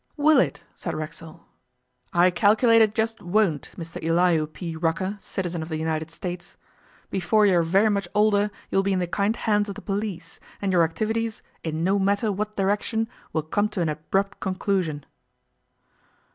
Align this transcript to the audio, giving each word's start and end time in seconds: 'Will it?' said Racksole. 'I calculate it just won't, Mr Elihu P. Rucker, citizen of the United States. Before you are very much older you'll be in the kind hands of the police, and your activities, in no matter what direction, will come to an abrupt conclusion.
'Will 0.17 0.39
it?' 0.39 0.63
said 0.73 0.95
Racksole. 0.97 1.45
'I 2.11 2.31
calculate 2.31 2.81
it 2.81 2.95
just 2.95 3.21
won't, 3.21 3.69
Mr 3.77 4.03
Elihu 4.03 4.47
P. 4.47 4.75
Rucker, 4.75 5.15
citizen 5.19 5.61
of 5.61 5.69
the 5.69 5.77
United 5.77 6.09
States. 6.09 6.57
Before 7.11 7.45
you 7.45 7.53
are 7.53 7.61
very 7.61 7.89
much 7.89 8.07
older 8.15 8.49
you'll 8.71 8.81
be 8.81 8.93
in 8.93 8.97
the 8.97 9.05
kind 9.05 9.35
hands 9.35 9.69
of 9.69 9.75
the 9.75 9.81
police, 9.83 10.39
and 10.59 10.71
your 10.71 10.81
activities, 10.83 11.43
in 11.63 11.83
no 11.83 11.99
matter 11.99 12.31
what 12.31 12.57
direction, 12.57 13.07
will 13.31 13.43
come 13.43 13.69
to 13.69 13.81
an 13.81 13.89
abrupt 13.89 14.39
conclusion. 14.39 15.05